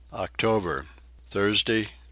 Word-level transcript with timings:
October. 0.13 0.87
Thursday 1.27 1.83
2. 1.83 1.91